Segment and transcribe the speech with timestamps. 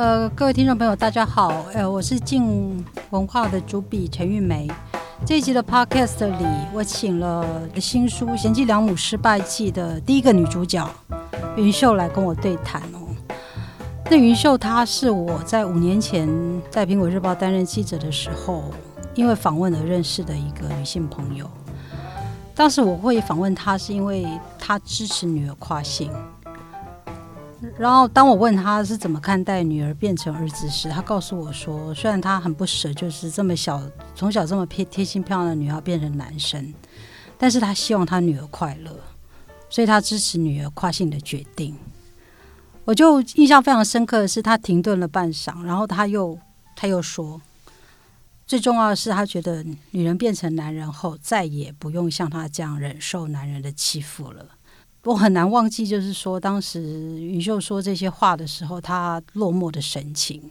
[0.00, 4.70] 呃，各位听众朋友，大家好，呃，我是静文化的主笔陈玉梅。
[5.26, 7.44] 这一集的 Podcast 里，我请了
[7.80, 10.88] 新书《贤妻良母失败记》的第一个女主角
[11.56, 13.08] 云秀来跟我对谈哦。
[14.08, 16.28] 那云秀她是我在五年前
[16.70, 18.66] 在苹果日报担任记者的时候，
[19.16, 21.50] 因为访问而认识的一个女性朋友。
[22.54, 24.24] 当时我会访问她，是因为
[24.60, 26.08] 她支持女儿跨性。
[27.76, 33.82] 然后，当我问他是怎么看待女儿变成儿子时，他告诉我说，虽然他很不舍，就是这么小，
[34.14, 36.72] 从小这么贴贴心漂亮的女儿变成男生，
[37.36, 38.96] 但是他希望他女儿快乐，
[39.68, 41.76] 所以他支持女儿跨性的决定。
[42.84, 46.38] 我就印象非常深刻的是，他停顿了半晌，然后他又
[46.76, 47.40] 他又说，
[48.46, 54.46] 最重要的是，他觉得女人变成男人后，再也不用像他这样忍受男人的欺负了。
[55.04, 56.82] 我很难忘记，就是说，当时
[57.20, 60.50] 云秀说这些话的时候，他落寞的神情。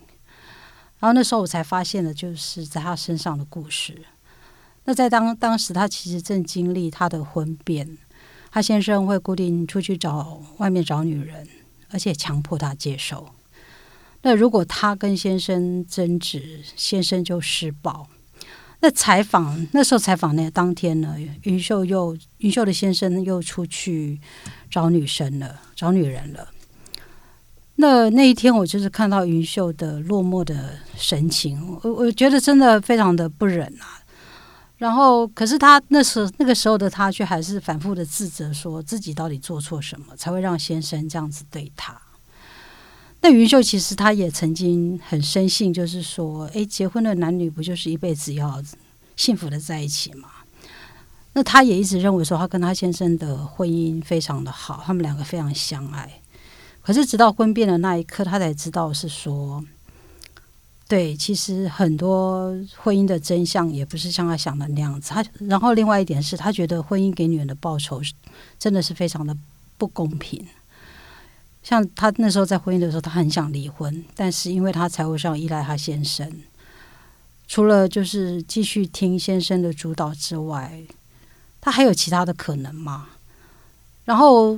[0.99, 3.95] 然后那时候我才发现了，就是在他身上的故事。
[4.85, 7.97] 那在当当时，他其实正经历他的婚变，
[8.49, 11.47] 他先生会固定出去找外面找女人，
[11.89, 13.27] 而且强迫他接受。
[14.23, 18.07] 那如果他跟先生争执，先生就施暴。
[18.79, 24.19] 那采访那时候采访那当天呢，云秀又云秀的先生又出去
[24.69, 26.47] 找女生了，找女人了。
[27.77, 34.01] 那那一天我就是看到云秀的落寞的神情，我我觉得真的非常的不忍啊。
[34.77, 41.99] 然后，可是他那时那个时候的他却还是反复的自责，说自己到底做错什么，才会让先生这样子对他。
[43.21, 48.63] 那云秀其实她也曾经很深信，就是说，诶，结婚的男女不就是一辈子要
[49.15, 50.29] 幸福的在一起吗？
[51.33, 56.21] 那她也一直认为说，她跟她先生的婚姻非常的好，他们两个非常相爱。
[56.81, 59.63] 可是直到婚变的那一刻，她才知道是说，
[60.87, 65.09] 对，其实很多婚姻的真相也不是像她想的那样子。
[65.09, 68.01] 她然后另外一点是，她觉得婚姻给女人的报酬
[68.57, 69.35] 真的是非常的
[69.77, 70.47] 不公平。
[71.67, 76.25] 像他那时候在婚姻的时候，他很想离婚，但是因为他财务上依赖他先生，
[77.45, 80.81] 除了就是继续听先生的主导之外，
[81.59, 83.09] 他还有其他的可能吗？
[84.05, 84.57] 然后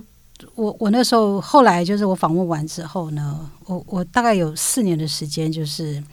[0.53, 6.03] 我我那时候后来就是我访问完之后呢，我我大概有四年的时间就是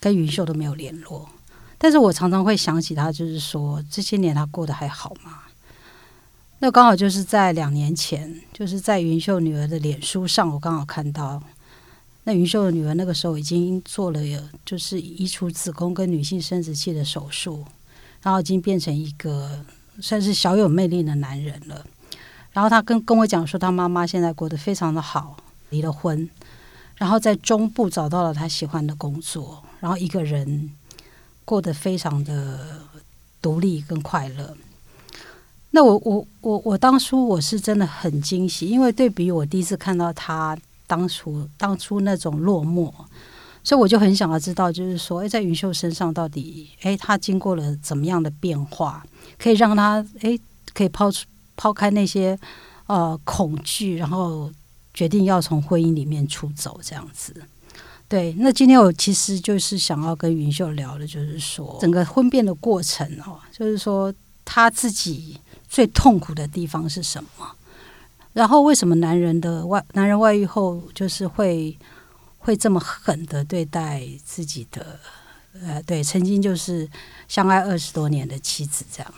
[0.00, 1.28] 跟云秀都没有联络，
[1.76, 5.42] 但是我常常会想起她，就是说这些年她过得还好吗？
[6.58, 11.42] 那刚好就是在两年前，就是在云秀女儿的脸书上，我刚好看到，
[12.24, 17.62] 那云秀的女儿那个时候已经做了有就是移除子宫跟女性生殖器的手术，
[18.22, 19.62] 然后已经变成一个
[20.00, 21.84] 算是小有魅力的男人了。
[22.52, 25.36] 然后他跟跟我讲说，他妈妈现在过得非常的好，
[25.68, 26.28] 离了婚，
[26.96, 30.72] 然后在中部找到了他喜欢的工作，然后一个人
[31.44, 32.80] 过得非常的
[33.42, 34.56] 独立跟快乐。
[35.76, 40.56] 那我我我我当初我是真的很惊喜，因为对比我第一次看到他
[40.86, 42.90] 当初当初那种落寞，
[43.62, 49.04] 所以我就很想要知道，就是说，哎，在云秀身上到底，哎，他经过了怎么样的变化，
[49.38, 50.38] 可以让他，哎，
[50.72, 51.26] 可以抛出
[51.56, 52.38] 抛开那些
[52.86, 54.50] 呃恐惧，然后
[54.94, 57.34] 决定要从婚姻里面出走这样子。
[58.08, 64.10] 对，那今天我其实就是想要跟云秀聊的，就是说整个婚变的过程哦，就是说
[64.42, 65.38] 他自己。
[65.68, 67.52] 最痛苦的地方是什么？
[68.32, 71.76] 然后为什么男人的外男人外遇后就是会
[72.38, 75.00] 会这么狠的对待自己的
[75.62, 76.86] 呃对曾经就是
[77.28, 79.14] 相爱二十多年的妻子这样？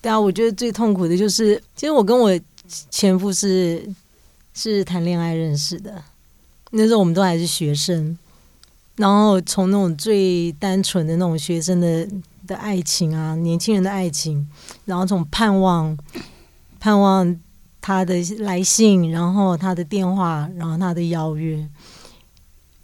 [0.00, 2.30] 对啊，我觉得最痛苦的就是，其实我跟我
[2.90, 3.84] 前夫是
[4.54, 6.00] 是谈恋爱认识的，
[6.70, 8.16] 那时候我们都还是学生，
[8.94, 12.08] 然后从那种最单纯的那种学生的。
[12.46, 14.48] 的爱情啊，年轻人的爱情，
[14.84, 15.96] 然后从盼望
[16.80, 17.38] 盼望
[17.80, 21.68] 他的来信，然后他的电话，然后他的邀约，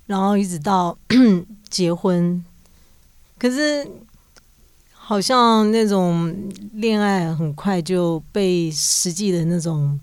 [0.06, 0.96] 然后一直到
[1.70, 2.44] 结婚。
[3.38, 3.88] 可是
[4.92, 6.32] 好像那种
[6.74, 9.98] 恋爱很快就被实际的那种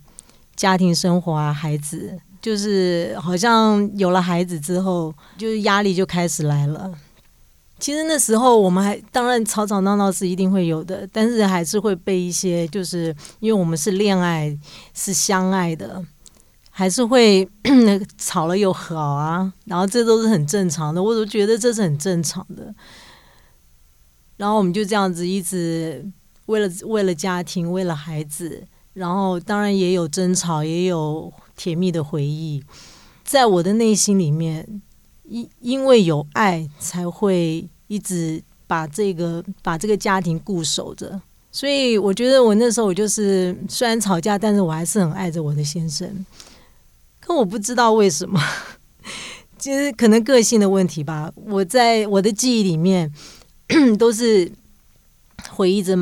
[0.56, 6.92] 家庭生活啊，孩子，就是好像有了孩子之后，就是压力就开始来了。
[7.80, 14.56] 其实那时候我们还当然吵吵闹闹是一定会有的，但是还是会被一些，就是因为我们是恋爱
[14.94, 16.04] 是相爱的，
[16.70, 17.48] 还是会
[18.18, 22.76] 吵了又好啊，然后这都是很正常的，我都觉得这是很正常的。
[24.36, 26.06] 然后我们就这样子一直
[26.48, 32.64] 为了为了家庭，为了孩子，然后当然也有争吵，也有甜蜜的回忆，
[33.24, 34.82] 在我的内心里面。
[35.30, 41.22] 因因为有爱才会一直把这个把这个家庭固守着。
[41.52, 46.26] 所以我觉得我那时候我就是虽然吵架，但是我还是很爱着我的先生。
[47.20, 48.40] 可我不知道为什么，
[49.58, 51.32] 其实可能个性的问题吧。
[51.36, 53.12] 我在我的记忆里面
[53.98, 54.52] 都是
[55.50, 55.96] 回忆着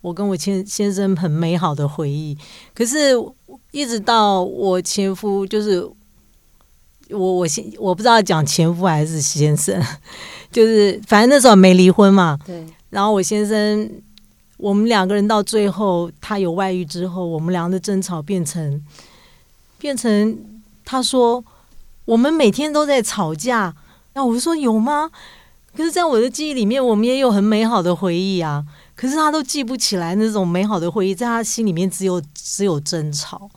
[0.00, 2.36] 我跟我先先生很美好的回忆。
[2.74, 3.14] 可是，
[3.72, 5.84] 一直到我前夫，就是
[7.14, 9.80] 我我先我不知道讲前夫还是先生，
[10.52, 12.38] 就是反正那时候没离婚嘛。
[12.46, 12.66] 对。
[12.90, 13.90] 然后我先生。
[14.56, 18.80] 我们两个人到最后，他有外遇之后，我们俩的争吵变成
[19.78, 20.38] 变成
[20.84, 21.44] 他说
[22.04, 23.74] 我们每天都在吵架，
[24.14, 25.10] 那我说有吗？
[25.76, 28.64] 可是，在我的记忆里面，我们也有很美好的回忆啊。
[28.94, 33.50] 可是他都记不起来那种美好的回忆，在他心里面只有只有争吵。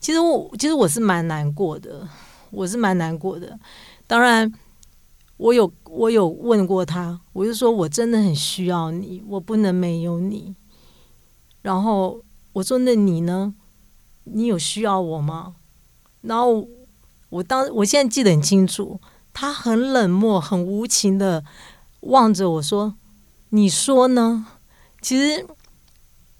[0.00, 2.06] 其实我其实我是蛮难过的，
[2.50, 3.58] 我是蛮难过的。
[4.06, 4.52] 当然。
[5.38, 10.52] 我有我有问过他，我就说我真的很需要你，我不能没有你。
[11.62, 12.20] 然后
[12.54, 13.54] 我说那你呢？
[14.24, 15.54] 你有需要我吗？
[16.22, 16.66] 然后
[17.28, 19.00] 我当我现在记得很清楚，
[19.32, 21.44] 他很冷漠、很无情的
[22.00, 22.96] 望着我说
[23.50, 24.44] ：“你说呢？”
[25.00, 25.46] 其实，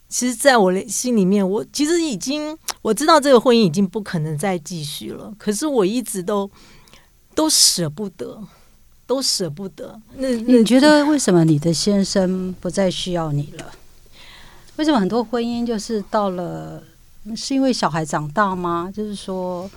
[0.09, 6.51] 其实，在我的心里面，我其实已经我知道这个婚姻已经不可能再继续了，可是我一直都
[7.35, 8.43] 都舍不得。
[9.07, 9.99] 都舍不得。
[10.17, 13.73] 那你觉得为什么你的先生不再需要你了？
[14.77, 16.83] 为什么很多婚姻就是到了，
[17.35, 18.93] 是因为小孩长大吗？
[18.95, 19.71] 就是说，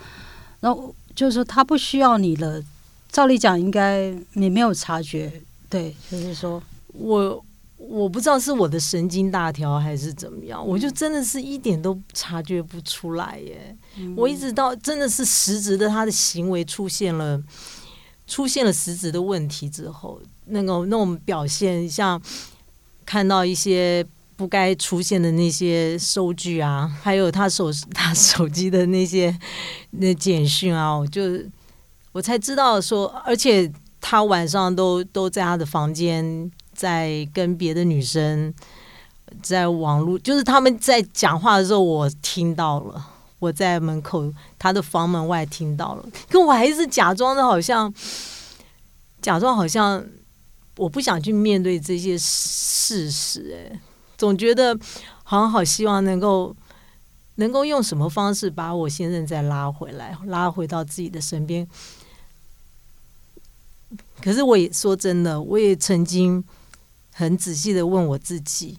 [0.59, 2.61] 然后就是说他不需要你了。
[3.09, 5.31] 照理讲，应该你没有察觉。
[5.69, 7.41] 对，就是说我
[7.89, 13.75] 我不知道是我的神经大条还是怎么样，我就真的是一点都察觉不出来耶。
[14.16, 17.42] 我一直到真的是实质的他的行为出现了。
[18.28, 22.22] 出现了实质的问题之后，那个那种表现，像
[23.06, 24.06] 看到一些
[24.38, 29.38] 不该出现的那些收据啊，还有他手 他手机的那些
[30.00, 31.24] 那简讯啊，我就
[32.13, 33.69] 我才知道说，而且
[34.00, 36.50] 他晚上都都在他的房间，
[36.81, 38.51] 在跟别的女生
[39.44, 43.10] 在网络，就是他们在讲话的时候，我听到了。
[43.38, 47.92] 我在门口，他的房门外听到了，可我还是假装的，好像
[49.19, 50.04] 假装好像
[50.78, 53.80] 我不想去面对这些事实，哎，
[54.16, 54.78] 总觉得
[55.24, 56.56] 好像好希望能够
[57.36, 61.68] 能够用什么方式把我先生再拉回来，拉回到自己的身边。
[64.22, 66.44] 可是我也说真的，我也曾经
[67.21, 68.77] 很仔细的问我自己，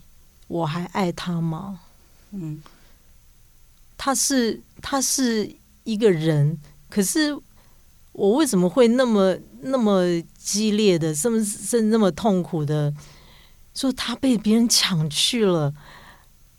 [0.49, 1.81] 我还爱他吗？
[2.33, 2.62] 嗯。
[3.97, 5.49] 他是他是
[5.85, 6.59] 一个人，
[6.91, 7.33] 可是
[8.11, 10.03] 我为什么会那么那么
[10.37, 12.93] 激烈的，甚至是那么痛苦的
[13.75, 15.73] 说他被别人抢去了？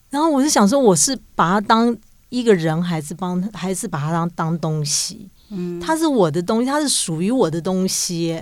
[0.10, 1.94] 然后我就想说，我是把他当
[2.30, 5.30] 一个人，还是帮他还是把他当当东西？
[5.50, 8.42] 嗯，他是我的东西，他是属于我的东西，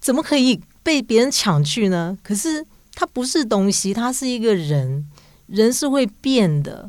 [0.00, 2.16] 怎么可以被别人抢去呢？
[2.22, 5.04] 可是他不是东西，他是一个人，
[5.48, 6.88] 人是会变的。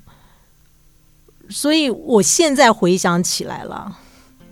[1.49, 3.97] 所以，我现在回想起来了，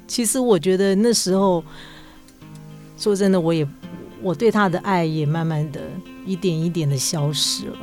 [0.08, 1.63] 其实我觉得那时候，
[2.98, 3.67] 说真的，我也
[4.20, 5.79] 我对他的爱也慢慢的
[6.25, 7.77] 一点一点的消失了。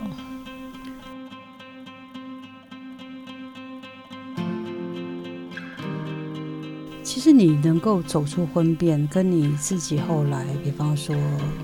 [7.23, 11.15] 其实，你能够走出婚变，跟你自己后来，比方说，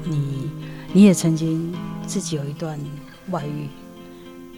[0.05, 0.49] 你
[0.93, 1.75] 你也曾经
[2.07, 2.79] 自己有一段
[3.31, 3.67] 外遇。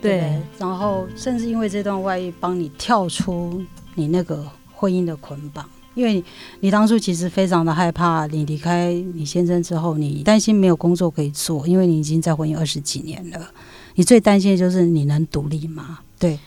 [0.03, 3.65] 对，然后甚至因为这段外遇，帮你跳出
[3.95, 6.23] 你那个婚姻的捆绑，因为
[6.61, 13.51] 你当初其实非常的害怕，你离开你先生之后，你担心没有工作可以做，因为你已经在婚姻二十几年了，
[13.95, 16.01] 你最担心的就是你能独立吗？
[16.19, 16.39] 对，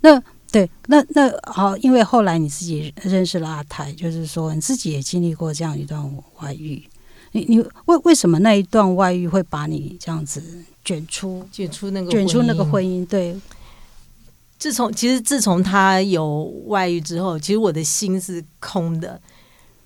[0.00, 6.02] 那对，那那好，因为后来你自己认识了阿泰，就是说你自己也经历过这样一段
[6.40, 6.82] 外遇，
[7.32, 10.42] 你你为为什么那一段外遇会把你这样子？
[10.84, 13.38] 卷出卷出那个卷出那个婚姻，对。
[14.58, 19.20] 自从其实自从他有外遇之后，其实我的心是空的。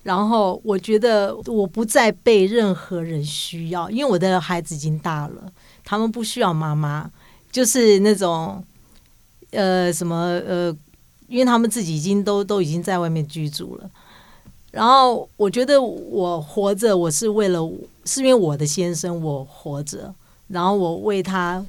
[0.03, 5.53] 然后我觉得我不再被任何人需要，因为我的孩子已经大了，
[5.85, 7.11] 他们不需要妈妈，
[7.51, 8.65] 就是那种
[9.53, 10.17] 呃什么
[10.47, 10.77] 呃，
[11.29, 13.91] 因为他们自己已经都都已经在外面居住了。
[14.71, 17.61] 然后我觉得我活着，我是为了
[18.05, 20.15] 是因为我的先生，我活着。
[20.49, 21.65] 然后我为他，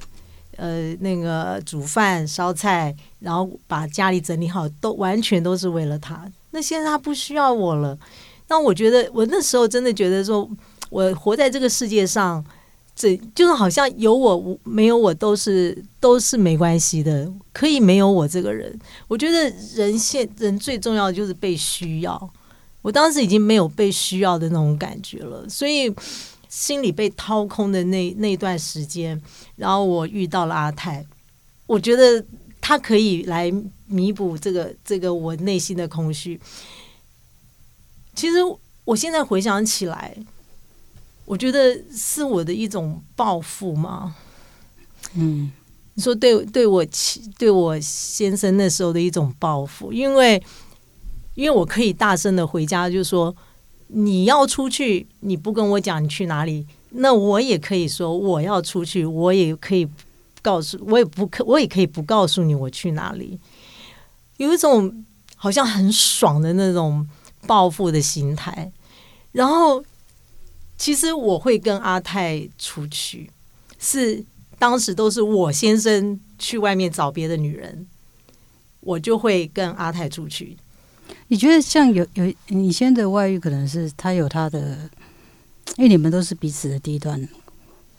[0.56, 6.30] 呃，那个煮饭烧菜，然后把家里整理好，都完全都是为了他。
[6.50, 7.98] 那现在他不需要我了，
[8.48, 10.48] 那我觉得我那时候真的觉得说，
[10.90, 12.44] 我活在这个世界上，
[12.96, 18.78] 这就是好像有我没有我都是都是没关系的，可以没有我这个人。
[19.08, 22.30] 我觉得人现人最重要的就是被需要。
[22.82, 25.90] 我当时已经没有被需要的那种感觉了，所以
[26.48, 29.20] 心里被掏空的那那段时间，
[29.56, 31.04] 然后我遇到了阿泰，
[31.66, 32.22] 我觉得
[32.60, 33.50] 他可以来
[33.86, 36.38] 弥补这个这个我内心的空虚。
[38.14, 38.36] 其实
[38.84, 40.14] 我现在回想起来，
[41.24, 44.14] 我觉得是我的一种报复嘛。
[45.14, 45.52] 嗯，
[45.94, 46.84] 你说对对我
[47.38, 50.42] 对我先生那时候的一种报复，因为。
[51.36, 53.34] 因为我可以大声的回家，就说
[53.88, 59.84] 你要出去，你不跟我讲你去哪里，那我也可以说我要出去，我也可以
[60.40, 63.36] 告诉我也不可，我也可以不告诉你我去哪里，
[64.36, 65.04] 有一种
[65.34, 67.04] 好像很爽的那种
[67.48, 68.70] 报复的心态。
[69.32, 69.82] 然后，
[70.76, 73.30] 其实我会跟阿泰出去，
[73.78, 74.24] 是
[74.58, 77.86] 当时都是我先生去外面找别的女人，
[78.80, 80.56] 我就会跟阿泰出去。
[81.28, 84.90] 你觉得像有有你现在的外遇，可能是他有他的，
[85.76, 87.28] 因为你们都是彼此的第一段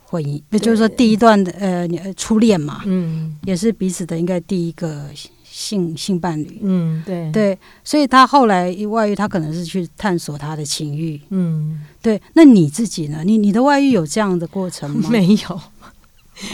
[0.05, 5.09] 婚姻，也就是说第一段的呃初恋嘛，嗯，也是彼此的应该第一个
[5.57, 12.21] 性性伴侣，嗯，对对，所以他后来外遇，他可能是去探索他的情欲，嗯，对。
[12.33, 13.23] 那你自己呢？
[13.23, 15.07] 你你的外遇有这样的过程吗？
[15.09, 15.61] 没有，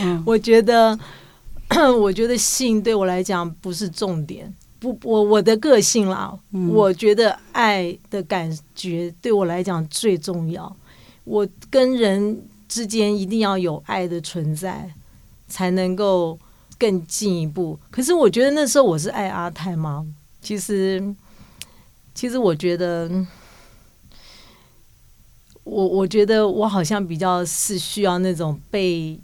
[0.01, 0.95] 嗯，我觉得
[1.99, 4.53] 我觉得性对我来讲不是重点。
[4.79, 6.37] 不，我我的个性啦，
[6.69, 10.75] 我觉得爱的感觉对我来讲最重要。
[11.23, 14.91] 我跟人之间一定要有爱的存在，
[15.47, 16.37] 才能够
[16.81, 17.77] 更进一步。
[17.91, 20.03] 可是我觉得那时候我是爱阿泰吗？
[20.41, 21.15] 其实，
[22.15, 23.07] 其实我觉得，
[25.63, 29.19] 我我觉得我好像比较是需要那种被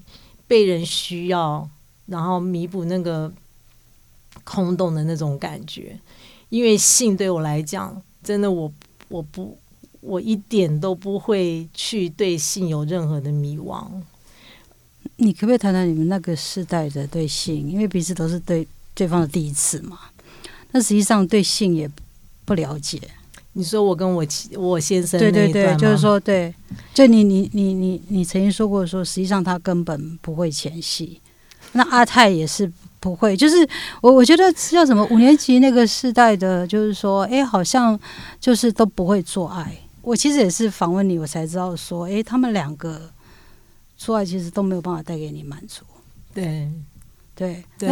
[0.47, 1.67] 被人需要，
[2.05, 3.33] 然后弥补那个。
[4.43, 5.99] 空洞的那种感觉，
[6.47, 8.71] 因为性对我来讲，真的我
[9.09, 9.57] 我不
[9.99, 13.85] 我一点都不会去对性有任何的迷惘。
[15.17, 17.69] 你可不可以谈谈你们那个世代的对性？
[17.69, 19.99] 因为彼此都是对对方的第一次嘛，
[20.71, 21.89] 那实际上对性也
[22.45, 22.99] 不了解。
[23.53, 26.53] 你说我跟我我先生对对对，就是说对，
[26.93, 31.19] 就你你你你你曾经说过说，实际上他根本不会前戏。
[31.73, 32.71] 那阿泰也是。
[32.99, 33.55] 不会，就是
[34.01, 37.97] 我我觉得叫什么五年级那个世代的，就是说，哎，好像
[38.39, 39.71] 就是都不会做爱。
[40.01, 43.09] 我其实也是访问你，我才知道说，哎，他们两个
[43.97, 45.83] 做爱其实都没有办法带给你满足。
[46.33, 46.69] 对
[47.35, 47.89] 对对，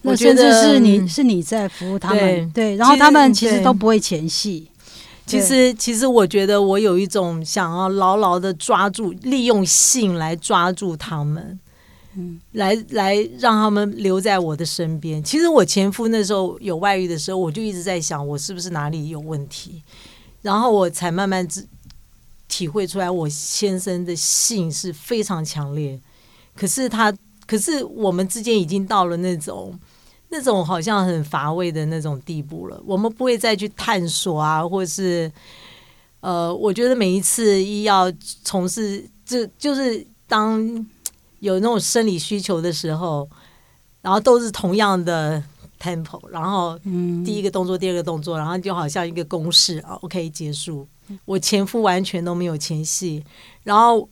[0.00, 4.68] 那甚至是你是你在服务他们，对，然后他们其实都不会前戏。
[5.24, 11.58] 其实其实我觉得我有一种想要牢牢的抓住，利用性来抓住他们。
[12.14, 15.22] 嗯，来来，让他们留在我的身边。
[15.22, 19.82] 其实我前夫那时候有外遇的时候，我就一直在想，我是不是哪里有问题，
[20.42, 21.66] 然后我才慢慢体
[22.52, 25.98] 体会出来，我先生的性是非常强烈。
[26.54, 27.10] 可是他，
[27.46, 29.78] 可是我们之间已经到了那种
[30.28, 32.78] 那种好像很乏味的那种地步了。
[32.84, 35.32] 我们不会再去探索啊，或者是
[36.20, 38.12] 呃，我觉得每一次一要
[38.44, 40.86] 从事，就就是当。
[41.42, 43.28] 有那种生理需求的时候，
[44.00, 45.42] 然后都是同样的
[45.80, 46.78] tempo，然后
[47.24, 50.86] 第一个动作，第二个动作，然后就好像一个公式啊，OK 结束。
[51.24, 53.24] 我前夫完全都没有前戏，
[53.62, 54.08] 然后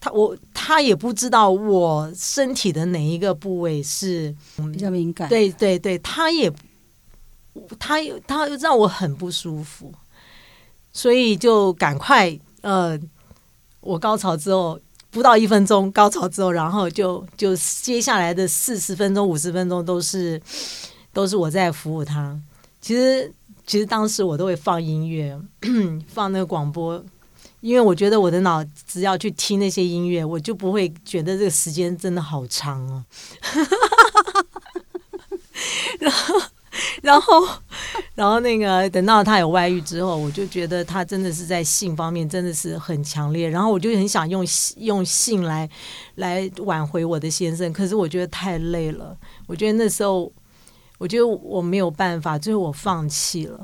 [0.00, 4.34] 他我他也不知道我身体的哪一个部位是
[4.72, 6.52] 比较敏感，对对对，他也
[7.78, 9.92] 他他又让我很不舒服，
[10.92, 12.98] 所以就赶快呃，
[13.80, 14.80] 我高潮之后。
[15.12, 20.40] 不到一分钟高潮之后，然后就就接下来的四十分钟、五十分钟都是
[21.12, 22.40] 都是我在服务他。
[22.80, 23.34] 其实
[23.70, 25.40] 其实当时我都会放音乐，
[26.08, 27.00] 放那个广播，
[27.60, 33.04] 因为我觉得我的脑只要去听那些音乐，我就不会觉得这个时间真的好长哦。
[36.00, 36.34] 然后。
[37.02, 37.48] 然后，
[38.14, 43.48] 然后那个等到他有外遇之后，我就觉得他真的是在性方面真的是很强烈。
[43.48, 44.46] 然后我就很想用
[44.76, 45.68] 用性来
[46.16, 49.16] 来挽回我的先生，可是我觉得太累了。
[49.46, 50.30] 我觉得那时候，
[51.00, 53.58] 我觉得我没有办法，最后我放弃了。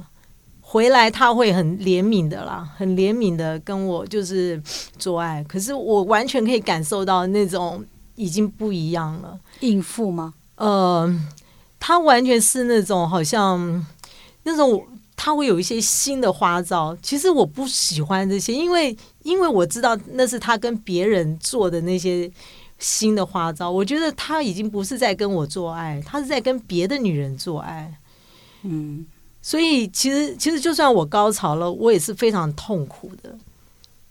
[0.62, 4.60] 回来他会很怜悯的啦，很怜悯的跟我就是
[4.98, 9.38] 做爱，可是我完全可以感受到那种已经不一样了。
[9.60, 10.32] 应付吗？
[10.54, 11.14] 呃。
[11.78, 13.86] 他完全是那种好像
[14.42, 14.82] 那种
[15.14, 16.96] 他会有一些新的花招。
[17.00, 22.28] 其实我不喜欢这些，因为因为我知道那是他跟别人做的那些
[22.78, 23.70] 新的花招。
[23.70, 27.92] 我觉得他已经不是在跟我做爱，他是在跟别的女人做爱。
[28.62, 29.06] 嗯，
[29.42, 33.36] 所以其实其实就算我高潮了，我也是非常痛苦的。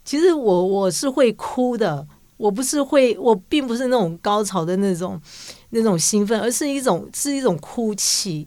[0.04, 2.06] 其实我我是会哭的，
[2.36, 5.20] 我不是会，我并不是那种高潮的那种
[5.70, 8.46] 那种兴奋，而是一种是一种哭泣。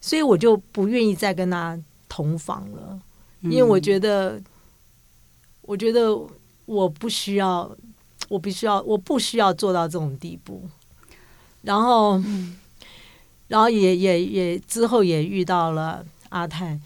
[0.00, 1.78] 所以我就不愿意再跟他
[2.10, 3.00] 同房了，
[3.40, 4.38] 因为我觉得，
[5.62, 6.14] 我觉得
[6.66, 7.74] 我不需要，
[8.34, 10.62] 我必须要，我不需要做到这种地步。
[11.62, 12.20] 然后，
[13.48, 16.78] 然后也也也之后也遇到了阿泰。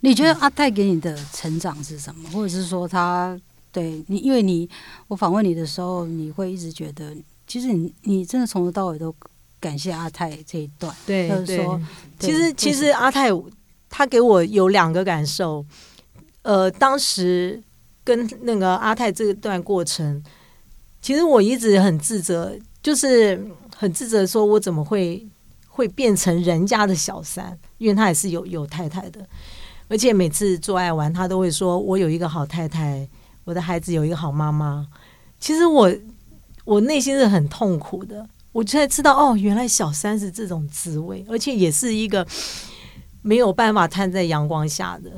[0.00, 2.28] 你觉得阿泰给你的成长是什么？
[2.30, 3.38] 或者是说他
[3.70, 4.18] 对你？
[4.18, 4.68] 因为你
[5.08, 7.14] 我访问你的时候，你会一直觉得，
[7.46, 9.14] 其实你你真的从头到尾都。
[9.62, 11.80] 感谢阿泰这一段，对，就是说，
[12.18, 13.28] 其实其实阿泰
[13.88, 15.64] 他给我有两个感受，
[16.42, 17.62] 呃，当时
[18.02, 20.20] 跟那个阿泰这段过程，
[21.02, 23.44] 其实我一直很自责，就是
[23.76, 25.26] 很自责，说我怎么会
[25.68, 29.20] 会变成人家的小三，因为他也是有有太太的，
[29.88, 33.06] 而且每次做爱完，他都会说我有一个好太太，
[33.44, 34.86] 我的孩子有一个好妈妈，
[35.40, 35.92] 其实我
[36.64, 38.24] 我内心是很痛苦的。
[38.52, 42.24] 我才知道哦，原来小三是这种滋味，而且也是一个
[43.22, 45.10] 没有办法摊在阳光下的，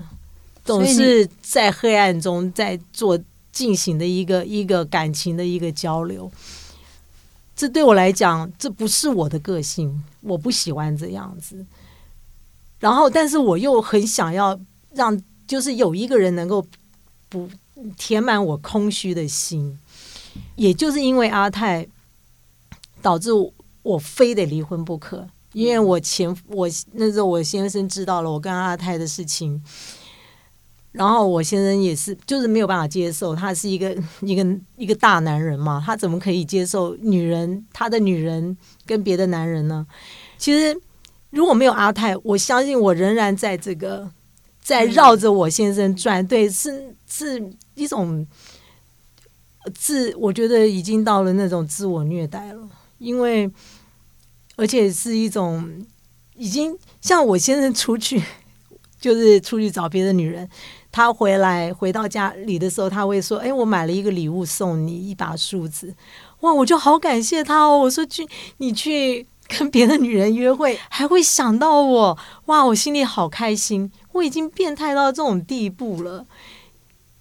[0.65, 3.19] 总是在黑暗中在做
[3.55, 6.31] 进行的一个一个感情的一个交流。
[7.57, 11.65] 这对我来讲，这不是我的个性，我不喜欢这样子。
[12.81, 14.61] 然后，但是我又很想要
[14.93, 16.67] 让，就是有一个人能够
[17.31, 17.49] 补
[17.97, 19.79] 填满我空虚的心，
[20.57, 21.87] 也就是因为阿泰。
[23.05, 23.29] 导致
[23.83, 29.63] 我非得离婚不可，因为我前我那时候我先生知道了我跟阿泰的事情，
[30.95, 39.85] 然后我先生也是就是没有办法接受，他是一个 一个一个大男人嘛，他怎么可以接受女人他的女人跟别的男人呢？
[40.39, 40.81] 其实
[41.31, 44.09] 如果没有阿泰，我相信我仍然在这个
[44.63, 47.43] 在绕着我先生转，对，是是
[47.75, 48.25] 一种
[49.75, 52.69] 自我觉得已经到了那种自我虐待了。
[52.99, 53.51] 因为，
[54.55, 55.85] 而且是一种
[56.37, 58.23] 已经像我先生出去，
[59.01, 60.49] 就是出去找别的女人，
[60.95, 65.93] 他回来回到家里的时候，他会说：“哎，我买了一个礼物送你，一把梳子。”
[66.43, 67.77] 哇，我就好感谢他哦。
[67.77, 68.25] 我说去
[68.59, 73.91] 你去跟别的女人约会，还会想到我，哇，我心里好开心。
[74.13, 76.25] 我已经变态到这种地步了，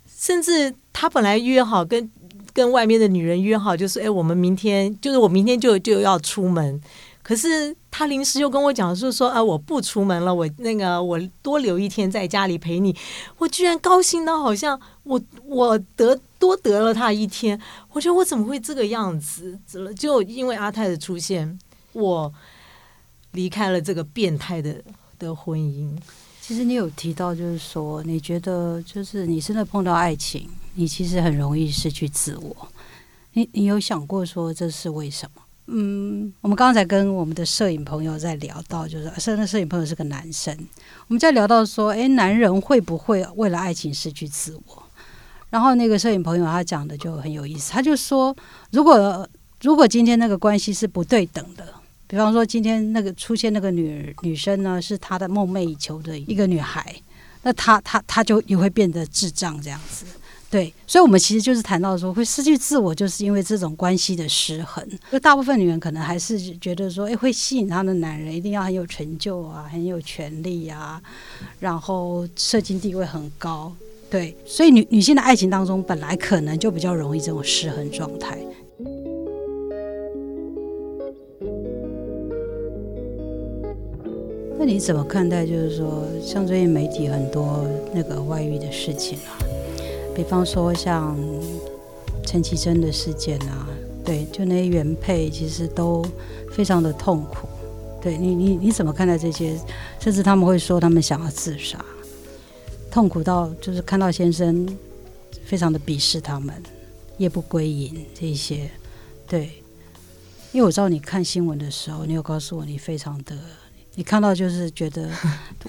[0.08, 2.12] 甚至他本来约好跟。
[2.56, 6.80] 跟外面的女人约好，就是哎，我们明天就是我明天就就要出门，
[7.24, 12.96] 可是他临时又跟我讲，是说啊，我不出门了，我那个我多留一天在家里陪你。
[13.38, 19.60] 我居然高兴到好像我我得多得了他一天，我觉得我怎么会这个样子？
[19.96, 21.60] 就因为阿泰的出现，
[21.92, 22.34] 我
[23.34, 24.84] 离开了这个变态的
[25.20, 25.96] 的婚姻。
[26.42, 30.50] 其实你有提到，就是说你觉得，就是你真的碰到爱情。
[30.74, 32.68] 你其实很容易失去自我，
[33.34, 35.42] 你你有想过说这是为什么？
[35.67, 40.54] 嗯，我们刚才跟我们的摄影朋友在聊到，就是现在摄影朋友是个男生，
[41.08, 44.84] 我们在聊到说，诶，男人会不会为了爱情失去自我？
[45.49, 48.36] 然后那个摄影朋友他讲的就很有意思，他就说，
[48.71, 49.28] 如果
[49.62, 51.73] 如果今天那个关系是不对等的，
[52.08, 56.93] 比方说今天那个出现那个女女生呢，是他的梦寐以求的一个女孩，
[57.43, 60.06] 那他他他就也会变得智障这样子。
[60.54, 64.88] 对，所以，我们其实就是谈到说，会失去自我，就是因为这种关系的失衡。
[65.12, 71.02] 就大部分女人可能还是觉得说，哎，会吸引她的男人一定要很有成就啊，很有权利啊，
[71.60, 73.74] 然后社经地位很高。
[74.12, 78.38] 对，所以女女性的爱情当中，本来可能就比较容易这种失衡状态。
[84.60, 85.48] 那你怎么看待？
[85.48, 89.42] 就是说，像最近媒体很多那个外遇的事情啊？
[90.15, 91.17] 比方说像
[92.26, 93.67] 陈绮贞的事件啊，
[94.06, 96.06] 对，就那些原配其实都
[96.52, 97.47] 非常的痛苦。
[98.02, 99.58] 对你，你你怎么看待这些？
[99.99, 101.84] 甚至他们会说他们想要自杀，
[102.91, 104.67] 痛苦到就是看到先生
[105.45, 106.54] 非常的鄙视他们，
[107.17, 108.69] 夜不归营这些。
[109.28, 109.49] 对，
[110.52, 113.36] 因为我知道你看新闻的时候，你有告诉我你非常的，
[113.95, 115.10] 你看到就是觉得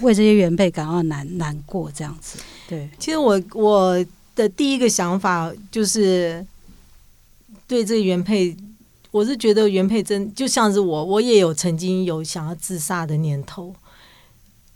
[0.00, 2.38] 为这些原配感到难难过这样子。
[2.68, 4.04] 对，其实我我。
[4.34, 6.44] 的第一个想法就是
[7.66, 8.56] 对这个原配，
[9.10, 13.74] 我是觉得原配真就像是我，我也有曾经有想要自杀的念头。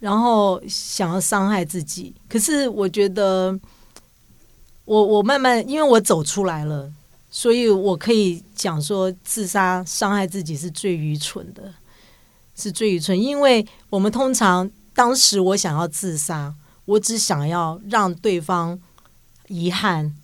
[0.00, 2.14] 然后想要伤害自己。
[2.28, 3.58] 可是我觉得，
[4.84, 6.88] 我我慢慢因为我走出来了，
[7.28, 11.74] 所以我可以讲说，自杀伤害自己是最愚蠢的，
[12.54, 13.20] 是最愚蠢。
[13.20, 18.78] 因为我们通常当时我想要自杀，我只想要让对方
[19.48, 20.14] 遗憾，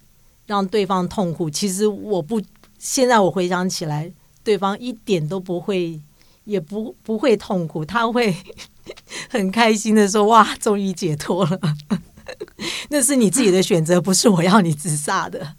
[0.47, 1.51] 让对方痛苦。
[1.51, 2.41] 其实我不，
[2.79, 6.01] 现在我回想起来，对方一点都不会，
[6.45, 8.35] 也不不会痛苦，他会
[9.29, 11.61] 很开心的说：“哇，终于解脱了。
[12.91, 15.57] ”那是你自己的选择，不是我要你自杀的。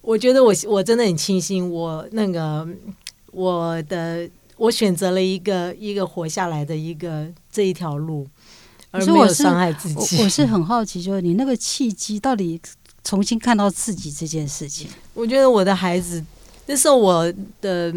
[0.00, 2.66] 我觉得我我真的很庆幸，我那个
[3.32, 8.26] 我的我选择了一个一个活下来的一个这一条路，
[8.90, 10.16] 而没有伤害自己。
[10.18, 12.60] 我我是很好奇，就是你那个契机到底
[13.04, 14.88] 重新看到自己这件事情。
[15.14, 16.24] 我觉得我的孩子
[16.66, 17.94] 那时候我的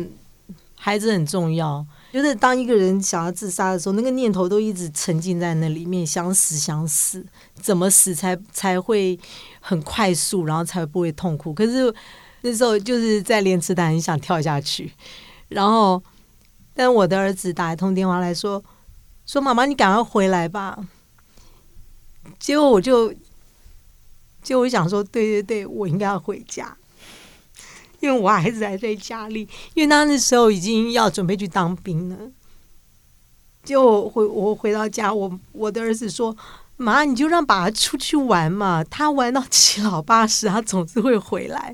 [0.76, 1.86] 孩子很重要。
[2.12, 7.26] 就是当一个人想要自杀的时候，那个念头都一直沉浸在那里面，想死想死，
[7.60, 9.20] 怎么死才才会
[9.60, 11.52] 很快速，然后才不会痛苦。
[11.52, 11.92] 可是
[12.42, 14.92] 那时候就是在莲池潭，很想跳下去。
[15.50, 16.00] 然后，
[16.76, 18.64] 但我的儿子打一通电话来说
[19.26, 20.78] ：“说妈妈，你赶快回来吧。”
[22.40, 23.14] 结果我就，
[24.42, 26.78] 就我想说：“对对对，我应该要回家。”
[28.00, 32.18] 因为我孩子还在家里，因为他那时候已经要准备去当兵了。
[33.64, 36.36] 就回我回到家，我我的儿子说
[36.76, 41.74] ：“妈，你就让爸爸出去玩嘛，他玩到七老八十，他总是会回来。”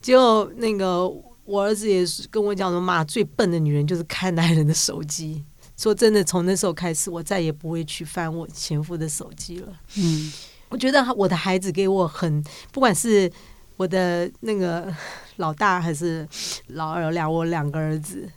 [0.00, 1.08] 就那个
[1.44, 5.44] 我儿子也是跟我讲说：“妈，最笨的女人就是看男人的手机。”
[5.82, 9.72] 说真的，从那时候开始，我再也不会去翻我前夫的手机了。
[9.96, 10.32] 嗯，
[10.68, 13.30] 我觉得我的孩子给我很，不管是
[13.76, 14.94] 我的那个。
[15.36, 16.28] 老大还是
[16.68, 18.30] 老二，两我两个儿子，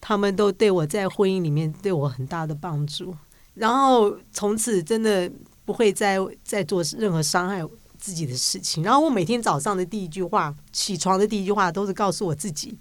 [0.00, 3.16] 他们都对我在婚姻里面对我很大的帮助。
[3.54, 5.30] 然后从此真的
[5.64, 7.64] 不会再再做任何伤害
[7.96, 8.82] 自己的事情。
[8.82, 12.76] 然后我每天早上的第一句话，起床的第一句话都是告诉我自己：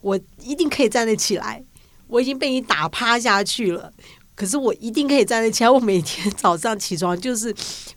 [0.00, 1.62] 我一定可以站得起来。
[2.08, 3.92] 我已经被你打趴下去了，
[4.34, 5.70] 可是我一定可以站得起来。
[5.70, 7.54] 我每天早上起床就是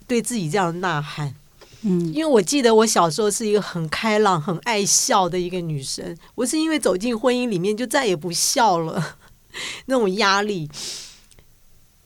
[0.07, 1.33] 对自己这样呐喊。
[1.81, 6.17] 嗯，因为我记得我小时候是一个很开朗、很爱笑的一个女生。
[6.35, 9.15] 我是因为走进婚姻里面就再也不笑了，
[9.85, 10.69] 那种压力。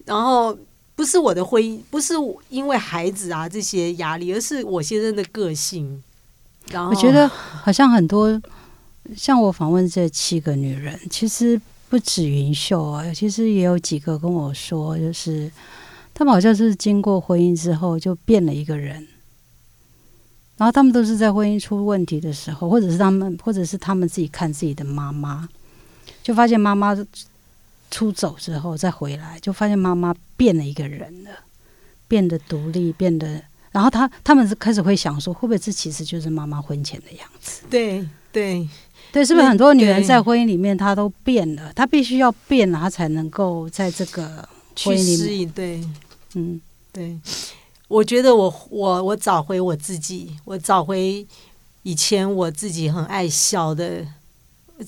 [0.06, 0.56] 然后
[0.94, 2.14] 不是我的婚姻，不是
[2.50, 6.04] 因为孩子啊这些压力，而是我先生的个性。
[6.68, 8.40] 然后我觉得好像很多
[9.18, 11.60] 像我访问这七个女人，其实
[11.94, 15.52] 不止云秀啊，其实也有几个跟我说，就是
[16.12, 19.08] 他们好像是经过婚姻之后就变了一个人。
[20.58, 25.48] 然后他们都是在婚姻出问题的时候，或者是他们，或者是他们自己看自己的妈妈，
[26.24, 26.98] 就发现妈妈
[27.92, 31.30] 出走之后再回来，就发现妈妈变了一个人了，
[32.08, 37.62] 变得独立，变得，然后他他们是开始会想说，会不会这其实就是妈妈婚前的样子？
[37.70, 38.68] 对对
[39.14, 44.50] 对，是不是很多女人在婚姻里面她都变了，她必须要变了，她才能够在这个
[44.84, 45.84] 婚姻里面对，
[46.34, 46.60] 嗯，
[46.92, 47.18] 对。
[47.88, 51.24] 我觉得我我我找回我自己，我找回
[51.84, 54.04] 以前我自己很爱笑的、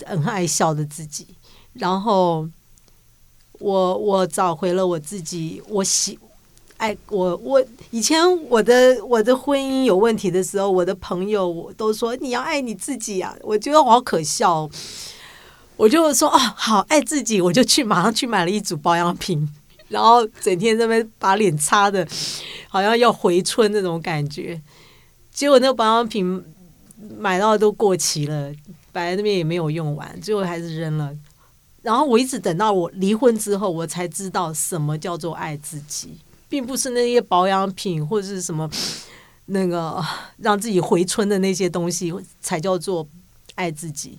[0.08, 1.28] 很爱笑的自己。
[1.74, 2.50] 然后
[3.60, 6.18] 我我找回了我自己，我喜
[6.86, 14.70] 爱我我以前我的我的婚姻有问题的时候，我的朋友我都说你要爱你自己啊，我觉得好可笑。
[15.78, 19.48] 我就说哦，好爱自己，我就去马上去买了一组保养品。
[19.90, 22.08] 然后整天在那边把脸擦的，
[22.70, 24.62] 好像要回春那种感觉。
[25.32, 26.44] 结果那个保养品
[27.18, 28.52] 买到都过期了，
[28.92, 31.12] 摆在那边也没有用完，最后还是扔了。
[31.82, 36.18] 然后我一直等到我离婚之后，我才知道什么叫做爱自己，
[36.56, 38.70] 并不是那些保养品或者是什么
[39.48, 40.02] 那个
[40.38, 43.06] 让自己回春的那些东西才叫做
[43.56, 44.18] 爱自己，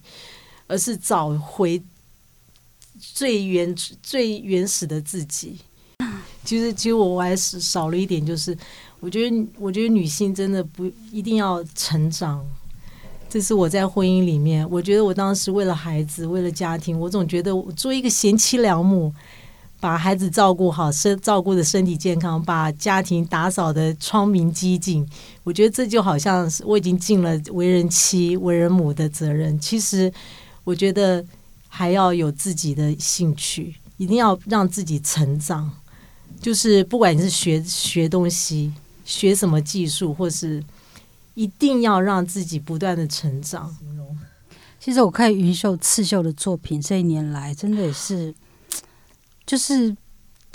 [0.66, 1.82] 而是找回。
[2.98, 5.58] 最原最原始的自己，
[6.44, 8.56] 其实其实我还是少了一点，就是
[9.00, 12.44] 我觉得我觉得女性真的不一定要成长，
[13.28, 19.12] 这是我在婚姻里面，我觉得我当时为了孩子，为了家庭，我总觉得我做一个贤妻良母，
[19.80, 25.08] 把孩子照顾好，身照顾的身体健康，把家庭打扫的窗明几净，
[25.44, 29.58] 我觉得这就好像是我已经尽了为人妻、为人母的责任。
[29.58, 30.12] 其实
[30.64, 31.24] 我觉得。
[31.68, 35.70] 还要有自己的兴趣，一定要让自己成长。
[36.40, 38.72] 就是不管你是学学东西、
[39.04, 40.64] 学什么技术，或是
[41.34, 43.76] 一定要让自己不断的成长。
[44.80, 48.34] 其实我看云秀刺绣的作品，这一年来真的也是，
[49.46, 49.96] 就是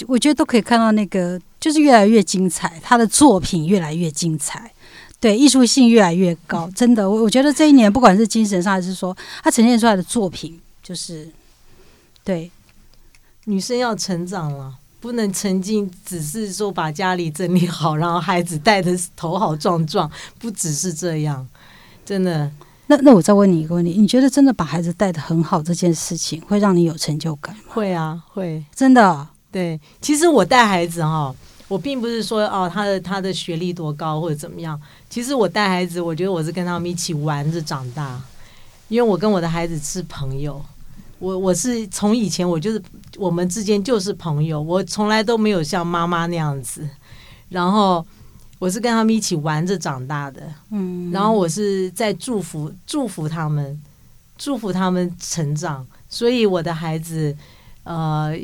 [0.08, 4.71] 我觉得都可以看到那个，就是越来越精彩，他的作品越来越精彩，
[5.19, 6.69] 对，艺术性越来越高。
[6.75, 11.30] 真的，我我觉得这一年不管是精神上还是说他呈现出来的作品，就是
[12.23, 12.51] 对
[13.45, 21.47] 女生要成长了，不能沉浸，只是说把家里整理好，然后孩子带的头好壮壮，不只是这样，
[22.06, 22.51] 真的。
[22.91, 27.62] 那那我再问你一个问题，你觉得真的把孩子带的很好这件事情，会让你有成就感吗？
[27.69, 29.25] 会啊，会，真的。
[29.49, 31.34] 对，其实我带孩子哈，
[31.69, 34.77] 我并不是说哦，他的他的学历多高或者怎么样。
[35.10, 38.21] 其实我带孩子，我觉得我是跟他们一起玩着长大，
[38.89, 40.62] 因为我跟我的孩子是朋友。
[41.19, 42.82] 我我是从以前我就是
[43.15, 46.86] 我们之间就是朋友，我从来都没有像妈妈那样子。
[47.47, 48.06] 然后
[48.62, 51.10] 我是跟他们一起玩着长大的，嗯。
[51.12, 53.82] 然后我是在祝福祝福他们，
[54.38, 55.84] 祝福他们成长。
[56.08, 57.36] 所以我的孩子，
[57.82, 58.38] 呃。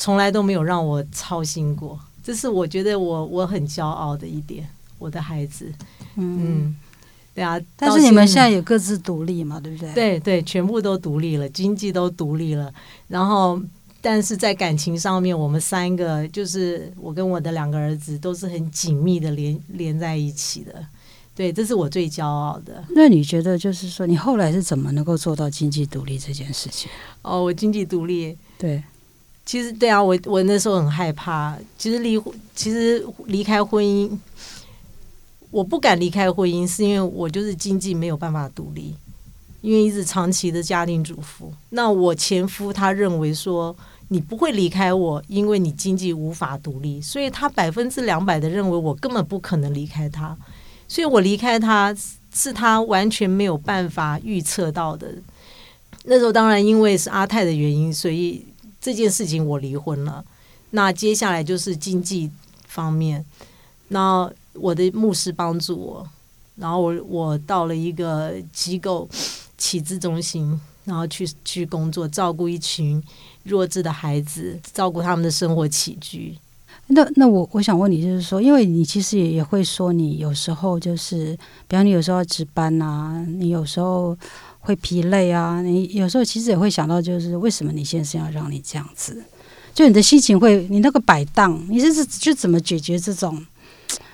[0.00, 4.64] 从来都没有让我操心过，这是我觉得我我很骄傲的一点。
[4.96, 5.72] 我的孩子，
[6.14, 6.76] 嗯，
[7.34, 7.58] 对啊。
[7.74, 9.92] 但是你们现在也各自独立嘛，对不对？
[9.92, 12.72] 对对，全部都独立了，经济都独立了。
[13.08, 13.60] 然后，
[14.00, 20.74] 但是在感情上面，我们三个就是我跟我的两个儿子都是很紧密的连连在一起的。
[21.34, 22.84] 对，这是我最骄傲的。
[22.90, 26.90] 那你觉得，就是说，你后来是怎么能够做到经济独立这件事情？
[27.22, 28.82] 哦，我经济独立，对。
[29.46, 31.56] 其实对啊，我我那时候很害怕。
[31.78, 32.20] 其实离
[32.54, 34.10] 其实离开婚姻，
[35.50, 38.94] 我不敢离开婚姻，是因为我就是经济没有办法独立，
[39.60, 41.52] 因为一直长期的家庭主妇。
[41.70, 43.74] 那我前夫他认为说
[44.08, 50.36] 你不会离开我，因为你经济无法独立，所以他百分之两百的认为我根本不可能离开他。
[50.86, 51.94] 所以我离开他
[52.32, 55.12] 是他完全没有办法预测到的。
[56.04, 58.44] 那时候当然因为是阿泰的原因，所以。
[58.80, 60.24] 这件事情我离婚了，
[60.70, 62.30] 那接下来就是经济
[62.68, 63.22] 方面。
[63.88, 66.08] 那我的牧师帮助我，
[66.54, 69.06] 然后我我到了一个机构
[69.58, 73.02] 启智中心，然后去去工作，照顾一群
[73.42, 76.34] 弱智的孩子，照顾他们的生活起居。
[76.86, 84.16] 那那我我想问你，就是说，因为你其实也也会说，你有时候就是，比方你有时候要值班啊，你有时候。
[84.60, 85.62] 会疲累啊！
[85.62, 89.22] 你有时候其实也会想到，就是为什么你先生要让你这样子？
[89.72, 93.42] 就你的心情会，你那个摆荡，你是是就怎么解决这种？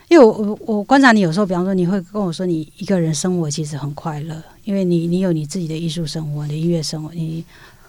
[0.07, 7.44] 因为我我我观察你有时候，比方说你会跟我说，你一个人生活其实很快乐，因为你你有你自己的艺术生活、你的音乐生活，你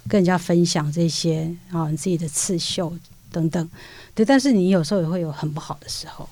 [0.07, 2.93] 跟人家分享这些啊，你自己的刺绣
[3.31, 3.69] 等等。
[4.13, 6.27] 对，但是你有时候也会有很不好的时候。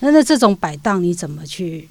[0.00, 1.88] 那那这种摆荡你怎么去？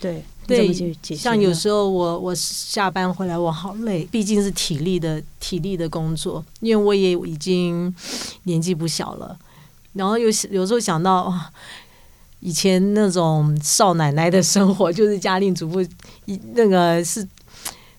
[0.00, 0.22] 对？
[0.46, 0.72] 对，
[1.14, 7.94] 像有时候我我下班回来我好累，毕竟是体力的体力的工作，因为我也已经
[8.44, 9.38] 年纪不小了。
[9.92, 11.30] 然后有有时候想到
[12.40, 15.80] 以前那种少奶奶的生活，就是家庭主妇，
[16.26, 17.26] 一那个是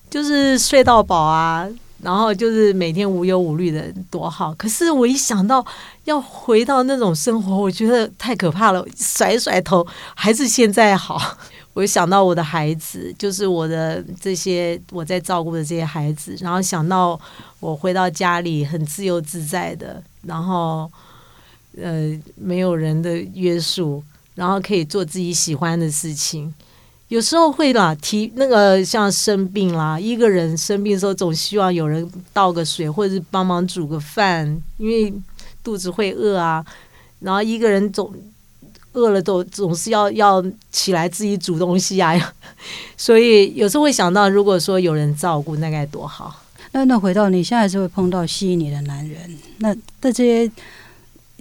[0.08, 1.68] 就是睡到饱啊，
[2.02, 4.54] 然后就是每天无忧无虑的多好。
[4.54, 5.64] 可是我一想到
[6.04, 11.38] 要回到那种生活，我觉得太可怕了，甩甩头，还是现在好。
[11.74, 17.18] 我想到我的孩子，就是我的这些我在照顾的这些孩子，然后想到
[17.60, 20.90] 我回到家里很自由自在的，然后
[21.80, 24.02] 呃没有人的约束，
[24.40, 26.50] 然后可以做自己喜欢的事情。
[27.08, 34.46] 有时候会啦，提那个像生病啦，一个人生病的时候，总希望有人倒个水，或者是帮忙煮个饭，
[34.78, 35.12] 因为
[35.62, 36.64] 肚子会饿啊。
[37.18, 38.10] 然后一个人总。
[38.92, 42.12] 饿了都总是要要起来自己煮东西啊，
[42.98, 46.42] 所以有时候会想到，如果说有人照顾，那该多好。
[46.72, 50.50] 那那回到你现在是会碰到吸引你的男人，那那这些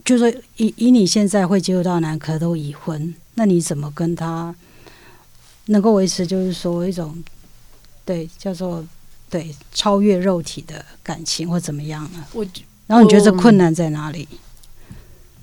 [0.09, 4.55] 就是以以你现在会接触到男，科都已婚，那你怎么跟他
[5.65, 7.23] 能够维持，就是说一种
[8.03, 8.83] 对叫做
[9.29, 12.25] 对超越肉体的感情或怎么样呢？
[12.33, 12.43] 我
[12.87, 14.27] 然后你觉得这困难在哪里？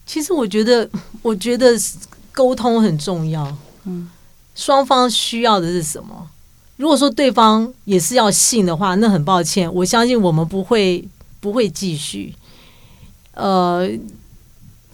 [0.04, 0.90] 其实我觉得，
[1.22, 1.70] 我觉得
[2.32, 3.56] 沟通很重要。
[3.84, 4.10] 嗯，
[4.56, 6.28] 双方需要的是什么？
[6.74, 11.06] 如果说对方也是要性的话，那很抱歉，我相信我们不会
[11.38, 12.34] 不会继续。
[13.34, 13.88] 呃，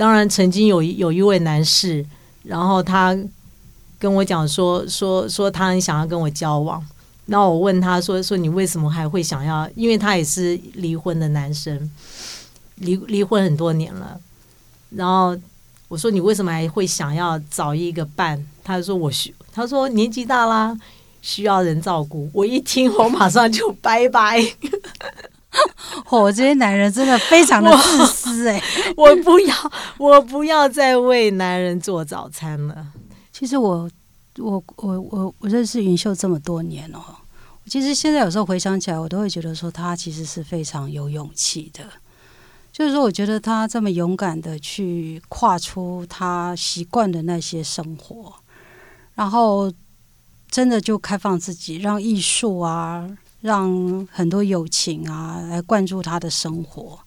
[0.02, 2.04] 当然，曾经有有一位男士，
[2.42, 3.16] 然后他
[4.00, 6.84] 跟我讲说说说他很想要跟我交往。
[7.26, 9.70] 那我问他说说你为什么还会想要？
[9.76, 11.88] 因为他也是离婚的男生，
[12.78, 14.20] 离离婚很多年了。
[14.90, 15.38] 然后
[15.86, 20.76] 我说：“你为什么还会想要找一个伴？”他说：“我需。”他说：“年纪大啦，
[21.20, 24.42] 需要人照顾。”我一听，我马上就拜拜。
[26.06, 28.62] 嚯， 这些男人真的非常的自私哎！
[28.96, 29.54] 我不要，
[29.98, 32.86] 我不要再为男人做早餐了。
[33.30, 33.88] 其实我，
[34.38, 37.02] 我，我，我，我认识云秀这么多年哦，
[37.66, 41.84] 其实现在有时候回想起来，我都会觉得说他其实是非常有勇气的。
[42.72, 48.32] 就是说，我觉得他这么勇敢的去跨出他习惯的那些生活，
[49.14, 49.70] 然后
[50.50, 53.06] 真的就开放自己，让艺术啊，
[53.42, 56.98] 让很多友情啊来灌注他的生活。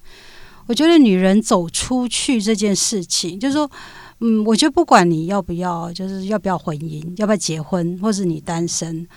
[0.68, 3.72] 我觉得女人走出去这件事情，就是说，
[4.20, 9.08] 嗯，我觉得不管你要不要，就是要不要婚姻，要不要结婚，或是你单身，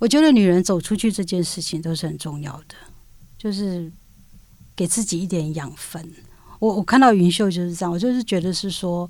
[0.00, 2.74] 我觉得女人走出去这件事情都是很重要的，
[3.38, 3.92] 就是。
[4.76, 6.04] 给自己一点养分。
[6.58, 9.08] 我我看到云秀就是这样，我就是觉得是说，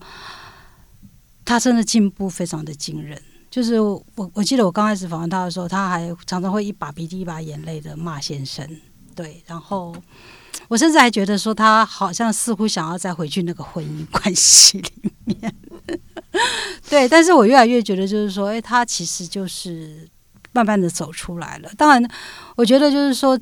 [1.43, 3.19] 他真的进步非常的惊人。
[3.55, 8.69] 就是我我记得我刚开始访问他的时候，他还常常会一把鼻涕一把眼泪的骂先生。
[9.15, 9.95] 对，然后
[10.67, 15.55] 我甚至还觉得说，他好像似乎想要再回去那个婚姻关系里面。
[16.91, 20.09] 对，但是我越来越觉得就是说，哎，他其实就是
[20.51, 21.71] 慢慢的走出来了。
[21.77, 22.11] 当然，
[22.57, 23.39] 我觉得就是说，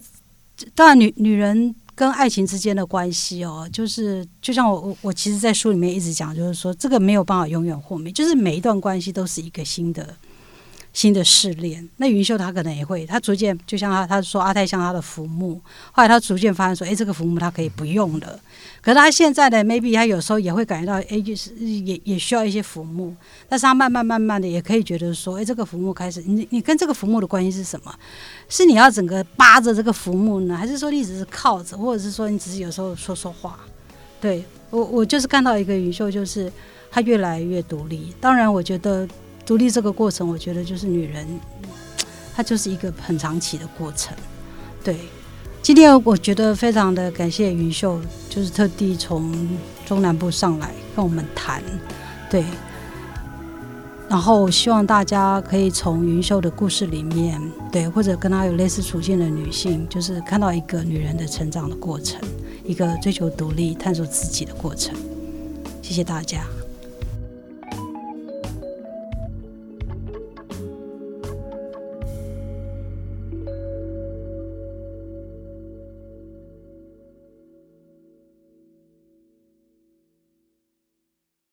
[0.74, 1.74] 当然女女人。
[1.94, 10.16] 跟爱情之间的关系哦，就是就像我我我其实，在书里面一直讲，就是说这个没有办法永远豁免，就是每一段关系都是一个新的。
[10.92, 15.58] 新的试炼，那云秀他可能也会，他逐渐就像他他说阿泰像他的浮木，
[15.90, 18.38] 后来他逐渐发现说，哎，这个浮木他可以不用了。
[18.82, 23.14] 可是他现在的 maybe 他有时候也会感觉到，哎，就是也也需要一些浮木，
[23.48, 27.94] 但是他慢慢慢慢的也可以觉得说，哎，这个浮木开始，你你跟这个浮木的关系是什么？
[28.50, 33.58] 是你要整个扒着这个浮木呢，还是说你只是靠着，或者是说你只是有时候说说话？
[34.20, 36.52] 对我我就是看到一个云秀，就是
[36.90, 38.12] 他越来越独立。
[38.20, 39.08] 当然，我觉得。
[39.44, 41.26] 独立这个过程，我觉得就是女人，
[42.34, 44.16] 她就是一个很长期的过程。
[44.82, 44.96] 对，
[45.60, 49.48] 今天我觉得非常的感谢云秀，就是特地从
[49.86, 51.62] 中南部上来跟我们谈。
[52.30, 52.44] 对，
[54.08, 62.20] 然后希望大家可以从云秀的故事里面，对，或者跟她有类似处境的女性，就是看到一个女人的成长的过程，
[62.64, 64.94] 一个追求独立、探索自己的过程。
[65.82, 66.44] 谢谢大家。